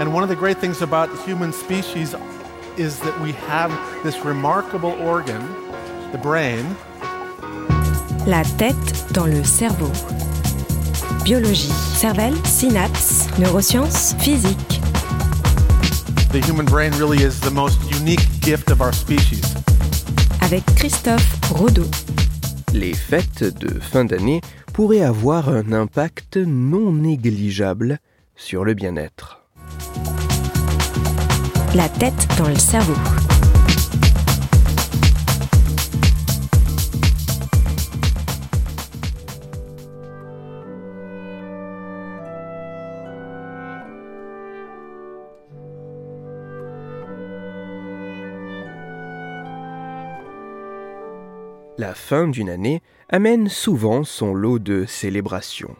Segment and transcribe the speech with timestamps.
[0.00, 2.14] And one of the great things about the human species
[2.76, 3.70] is that we have
[4.02, 5.40] this remarkable organ,
[6.10, 6.64] the brain.
[8.26, 9.90] La tête dans le cerveau.
[11.24, 14.80] Biologie, cervelle, synapses, neurosciences, physique.
[16.32, 19.54] The human brain really is the most unique gift of our species.
[20.40, 21.86] Avec Christophe Rodeau.
[22.72, 24.40] Les fêtes de fin d'année
[24.72, 27.98] pourraient avoir un impact non négligeable
[28.34, 29.41] sur le bien-être.
[31.74, 32.92] La tête dans le cerveau.
[51.78, 55.74] La fin d'une année amène souvent son lot de célébrations.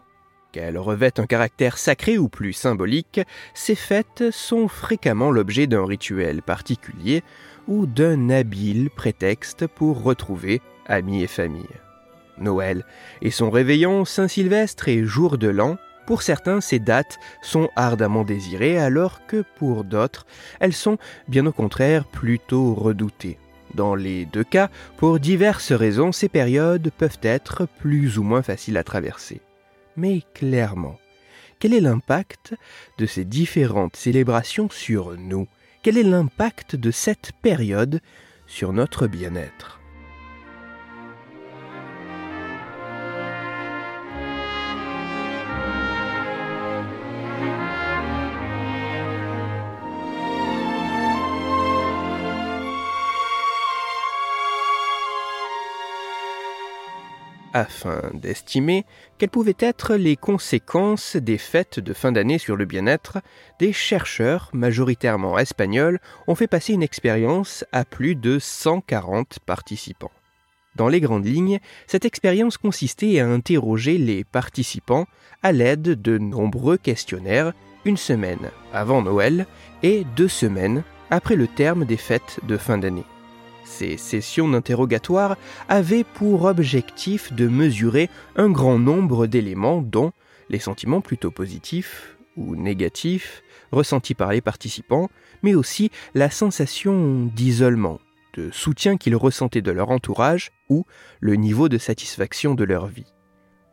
[0.53, 3.23] Qu'elles revêtent un caractère sacré ou plus symbolique,
[3.55, 7.23] ces fêtes sont fréquemment l'objet d'un rituel particulier
[7.69, 11.65] ou d'un habile prétexte pour retrouver amis et famille.
[12.37, 12.85] Noël
[13.23, 18.79] et son réveillon, Saint-Sylvestre et jour de l'an, pour certains, ces dates sont ardemment désirées,
[18.79, 20.27] alors que pour d'autres,
[20.61, 23.39] elles sont bien au contraire plutôt redoutées.
[23.75, 28.77] Dans les deux cas, pour diverses raisons, ces périodes peuvent être plus ou moins faciles
[28.77, 29.41] à traverser.
[29.97, 30.99] Mais clairement,
[31.59, 32.55] quel est l'impact
[32.99, 35.47] de ces différentes célébrations sur nous?
[35.83, 38.01] Quel est l'impact de cette période
[38.47, 39.82] sur notre bien-être?
[57.53, 58.85] Afin d'estimer
[59.19, 63.19] quelles pouvaient être les conséquences des fêtes de fin d'année sur le bien-être,
[63.59, 70.11] des chercheurs, majoritairement espagnols, ont fait passer une expérience à plus de 140 participants.
[70.75, 75.07] Dans les grandes lignes, cette expérience consistait à interroger les participants
[75.43, 77.53] à l'aide de nombreux questionnaires
[77.85, 79.47] une semaine avant Noël
[79.83, 83.05] et deux semaines après le terme des fêtes de fin d'année.
[83.79, 85.39] Ces sessions d'interrogatoire
[85.71, 90.13] avaient pour objectif de mesurer un grand nombre d'éléments dont
[90.51, 95.09] les sentiments plutôt positifs ou négatifs ressentis par les participants,
[95.43, 97.99] mais aussi la sensation d'isolement,
[98.35, 100.85] de soutien qu'ils ressentaient de leur entourage ou
[101.21, 103.07] le niveau de satisfaction de leur vie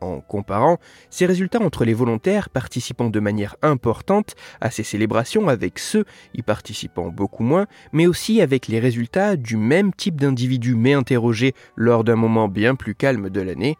[0.00, 0.78] en comparant
[1.10, 6.42] ces résultats entre les volontaires participant de manière importante à ces célébrations avec ceux y
[6.42, 12.04] participant beaucoup moins, mais aussi avec les résultats du même type d'individus mais interrogés lors
[12.04, 13.76] d'un moment bien plus calme de l'année,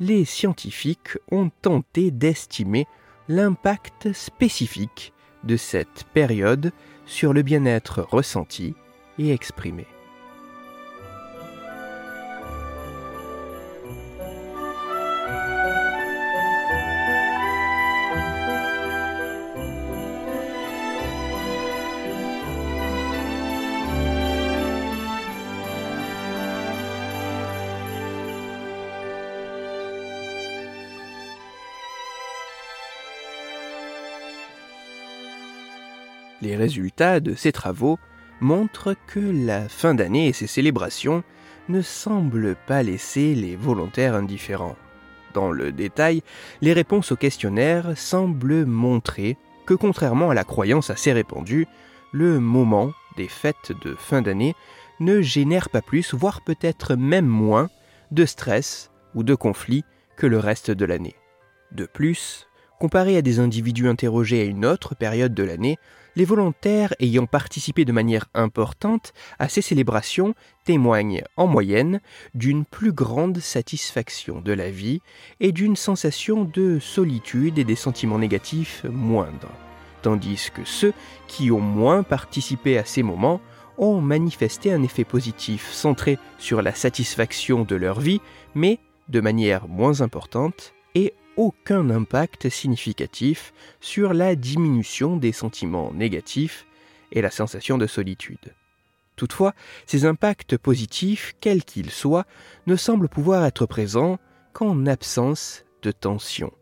[0.00, 2.86] les scientifiques ont tenté d'estimer
[3.28, 5.12] l'impact spécifique
[5.44, 6.72] de cette période
[7.06, 8.74] sur le bien-être ressenti
[9.18, 9.86] et exprimé.
[36.44, 37.98] Les résultats de ces travaux
[38.40, 41.24] montrent que la fin d'année et ses célébrations
[41.70, 44.76] ne semblent pas laisser les volontaires indifférents.
[45.32, 46.22] Dans le détail,
[46.60, 51.66] les réponses aux questionnaires semblent montrer que contrairement à la croyance assez répandue,
[52.12, 54.54] le moment des fêtes de fin d'année
[55.00, 57.70] ne génère pas plus, voire peut-être même moins,
[58.10, 59.84] de stress ou de conflits
[60.18, 61.16] que le reste de l'année.
[61.72, 62.48] De plus,
[62.84, 65.78] comparé à des individus interrogés à une autre période de l'année,
[66.16, 70.34] les volontaires ayant participé de manière importante à ces célébrations
[70.64, 72.02] témoignent en moyenne
[72.34, 75.00] d'une plus grande satisfaction de la vie
[75.40, 79.54] et d'une sensation de solitude et des sentiments négatifs moindres,
[80.02, 80.92] tandis que ceux
[81.26, 83.40] qui ont moins participé à ces moments
[83.78, 88.20] ont manifesté un effet positif centré sur la satisfaction de leur vie,
[88.54, 88.78] mais
[89.08, 96.66] de manière moins importante et aucun impact significatif sur la diminution des sentiments négatifs
[97.12, 98.54] et la sensation de solitude.
[99.16, 99.54] Toutefois,
[99.86, 102.26] ces impacts positifs, quels qu'ils soient,
[102.66, 104.18] ne semblent pouvoir être présents
[104.52, 106.52] qu'en absence de tension.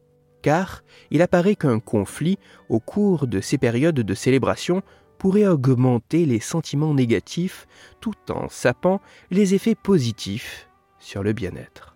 [0.43, 2.39] Car il apparaît qu'un conflit
[2.69, 4.83] au cours de ces périodes de célébration
[5.19, 7.69] pourrait augmenter les sentiments négatifs
[8.01, 11.92] tout en sapant les effets positifs sur le bien-être.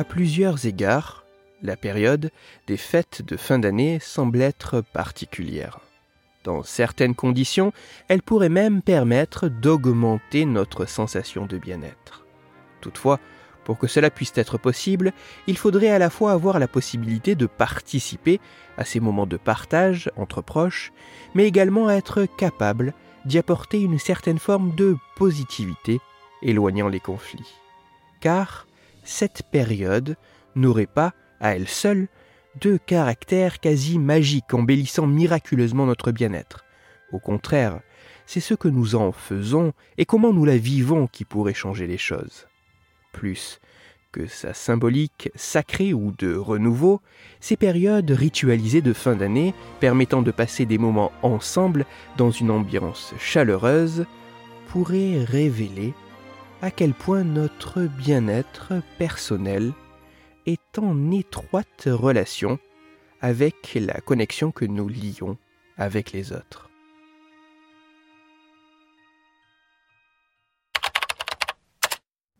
[0.00, 1.26] À plusieurs égards,
[1.60, 2.30] la période
[2.66, 5.80] des fêtes de fin d'année semble être particulière.
[6.42, 7.74] Dans certaines conditions,
[8.08, 12.24] elle pourrait même permettre d'augmenter notre sensation de bien-être.
[12.80, 13.20] Toutefois,
[13.64, 15.12] pour que cela puisse être possible,
[15.46, 18.40] il faudrait à la fois avoir la possibilité de participer
[18.78, 20.92] à ces moments de partage entre proches,
[21.34, 22.94] mais également être capable
[23.26, 26.00] d'y apporter une certaine forme de positivité,
[26.40, 27.52] éloignant les conflits.
[28.20, 28.66] Car
[29.10, 30.16] cette période
[30.54, 32.08] n'aurait pas, à elle seule,
[32.60, 36.64] de caractère quasi magique embellissant miraculeusement notre bien-être.
[37.12, 37.80] Au contraire,
[38.24, 41.98] c'est ce que nous en faisons et comment nous la vivons qui pourrait changer les
[41.98, 42.46] choses.
[43.12, 43.60] Plus
[44.12, 47.00] que sa symbolique sacrée ou de renouveau,
[47.40, 51.84] ces périodes ritualisées de fin d'année permettant de passer des moments ensemble
[52.16, 54.06] dans une ambiance chaleureuse
[54.68, 55.94] pourraient révéler
[56.62, 59.72] à quel point notre bien-être personnel
[60.46, 62.58] est en étroite relation
[63.20, 65.36] avec la connexion que nous lions
[65.76, 66.69] avec les autres.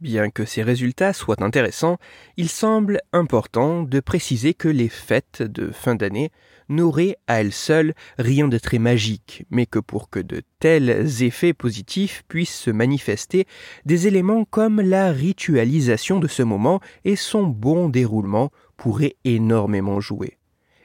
[0.00, 1.98] Bien que ces résultats soient intéressants,
[2.38, 6.30] il semble important de préciser que les fêtes de fin d'année
[6.70, 11.52] n'auraient à elles seules rien de très magique, mais que pour que de tels effets
[11.52, 13.46] positifs puissent se manifester,
[13.84, 20.38] des éléments comme la ritualisation de ce moment et son bon déroulement pourraient énormément jouer.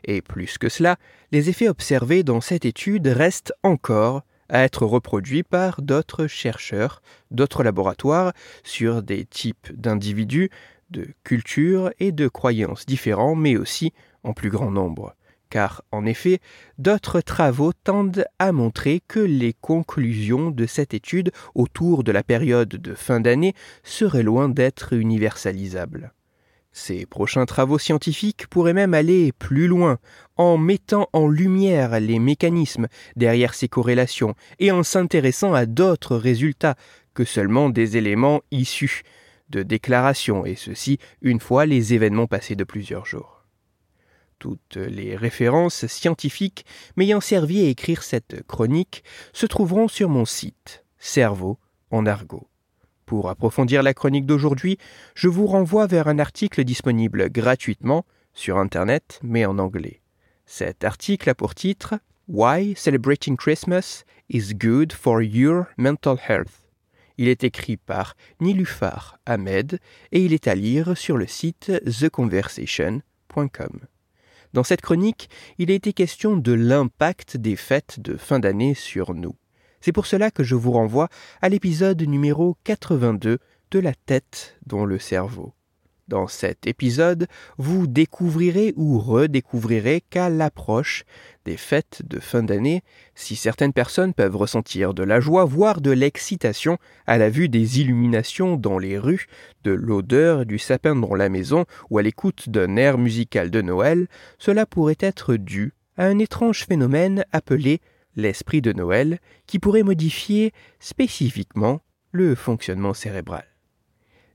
[0.04, 0.98] Et plus que cela,
[1.32, 7.02] les effets observés dans cette étude restent encore à être reproduits par d'autres chercheurs,
[7.32, 8.34] d'autres laboratoires,
[8.64, 10.50] sur des types d'individus,
[10.92, 13.94] de cultures et de croyances différents, mais aussi
[14.24, 15.16] en plus grand nombre.
[15.50, 16.40] Car, en effet,
[16.80, 22.70] d'autres travaux tendent à montrer que les conclusions de cette étude autour de la période
[22.70, 23.54] de fin d'année
[23.84, 26.12] seraient loin d'être universalisables.
[26.78, 29.98] Ces prochains travaux scientifiques pourraient même aller plus loin,
[30.36, 36.76] en mettant en lumière les mécanismes derrière ces corrélations et en s'intéressant à d'autres résultats
[37.14, 39.04] que seulement des éléments issus
[39.50, 43.46] de déclarations, et ceci une fois les événements passés de plusieurs jours.
[44.38, 46.66] Toutes les références scientifiques
[46.98, 51.58] m'ayant servi à écrire cette chronique se trouveront sur mon site Cerveau
[51.90, 52.50] en argot.
[53.06, 54.80] Pour approfondir la chronique d'aujourd'hui,
[55.14, 58.04] je vous renvoie vers un article disponible gratuitement
[58.34, 60.02] sur Internet, mais en anglais.
[60.48, 61.96] Cet article a pour titre
[62.28, 66.68] Why Celebrating Christmas is Good for Your Mental Health.
[67.18, 69.80] Il est écrit par Nilufar Ahmed
[70.12, 73.80] et il est à lire sur le site theconversation.com.
[74.54, 75.30] Dans cette chronique,
[75.60, 79.36] il a été question de l'impact des fêtes de fin d'année sur nous.
[79.86, 81.10] C'est pour cela que je vous renvoie
[81.44, 83.38] à l'épisode numéro 82
[83.70, 85.54] de La tête dans le cerveau.
[86.08, 87.28] Dans cet épisode,
[87.60, 91.04] vous découvrirez ou redécouvrirez qu'à l'approche
[91.46, 92.82] des fêtes de fin d'année,
[93.14, 97.80] si certaines personnes peuvent ressentir de la joie, voire de l'excitation à la vue des
[97.80, 99.28] illuminations dans les rues,
[99.64, 104.08] de l'odeur du sapin dans la maison ou à l'écoute d'un air musical de Noël,
[104.40, 107.82] cela pourrait être dû à un étrange phénomène appelé
[108.16, 111.82] l'esprit de Noël, qui pourrait modifier spécifiquement
[112.12, 113.46] le fonctionnement cérébral.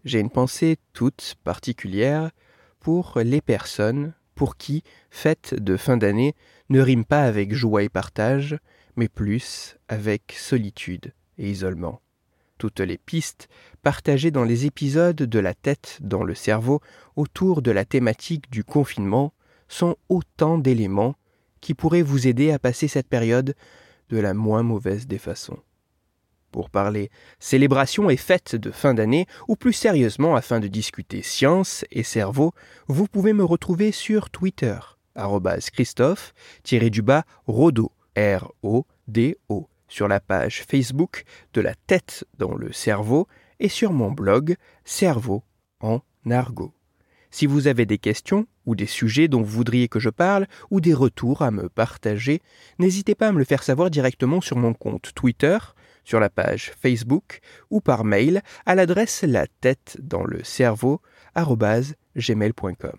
[0.05, 2.31] J'ai une pensée toute particulière
[2.79, 6.35] pour les personnes pour qui fête de fin d'année
[6.71, 8.57] ne rime pas avec joie et partage,
[8.97, 12.01] mais plus avec solitude et isolement.
[12.57, 13.49] Toutes les pistes
[13.83, 16.81] partagées dans les épisodes de la tête dans le cerveau
[17.17, 19.33] autour de la thématique du confinement
[19.69, 21.15] sont autant d'éléments
[21.61, 23.55] qui pourrait vous aider à passer cette période
[24.09, 25.59] de la moins mauvaise des façons.
[26.51, 31.85] Pour parler célébration et fête de fin d'année, ou plus sérieusement afin de discuter science
[31.93, 32.53] et cerveau,
[32.89, 34.79] vous pouvez me retrouver sur Twitter,
[35.73, 43.27] Christophe-Rodo, R-O-D-O, sur la page Facebook de la tête dans le cerveau
[43.59, 45.45] et sur mon blog Cerveau
[45.81, 46.73] en argot.
[47.31, 50.81] Si vous avez des questions ou des sujets dont vous voudriez que je parle ou
[50.81, 52.41] des retours à me partager,
[52.79, 55.59] n'hésitez pas à me le faire savoir directement sur mon compte Twitter,
[56.05, 61.01] sur la page Facebook ou par mail à l'adresse la tête dans le cerveau
[62.17, 62.99] gmail.com.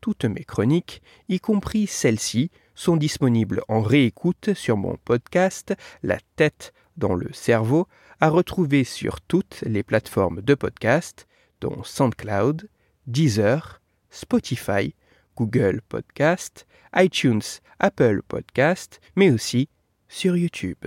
[0.00, 6.72] Toutes mes chroniques, y compris celles-ci, sont disponibles en réécoute sur mon podcast La tête
[6.96, 7.88] dans le cerveau,
[8.20, 11.26] à retrouver sur toutes les plateformes de podcast,
[11.60, 12.68] dont SoundCloud,
[13.06, 13.82] Deezer,
[14.14, 14.94] Spotify,
[15.36, 16.66] Google Podcast,
[16.96, 19.68] iTunes, Apple Podcast, mais aussi
[20.08, 20.86] sur YouTube.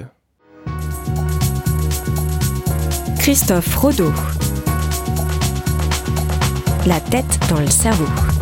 [3.19, 4.13] Christophe Rodeau
[6.85, 8.36] La tête dans le cerveau.